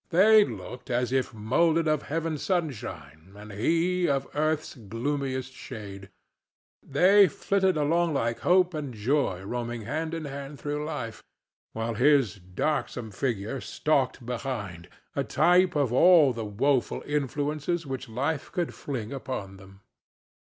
They 0.09 0.43
looked 0.43 0.89
as 0.89 1.11
if 1.11 1.31
moulded 1.31 1.87
of 1.87 2.01
heaven's 2.01 2.41
sunshine 2.41 3.33
and 3.37 3.51
he 3.53 4.09
of 4.09 4.27
earth's 4.33 4.73
gloomiest 4.73 5.53
shade; 5.53 6.09
they 6.81 7.27
flitted 7.27 7.77
along 7.77 8.15
like 8.15 8.39
Hope 8.39 8.73
and 8.73 8.95
Joy 8.95 9.43
roaming 9.43 9.83
hand 9.83 10.15
in 10.15 10.25
hand 10.25 10.59
through 10.59 10.83
life, 10.83 11.21
while 11.73 11.93
his 11.93 12.37
darksome 12.37 13.11
figure 13.11 13.61
stalked 13.61 14.25
behind, 14.25 14.89
a 15.15 15.23
type 15.23 15.75
of 15.75 15.93
all 15.93 16.33
the 16.33 16.45
woeful 16.45 17.03
influences 17.05 17.85
which 17.85 18.09
life 18.09 18.51
could 18.51 18.73
fling 18.73 19.13
upon 19.13 19.57
them. 19.57 19.81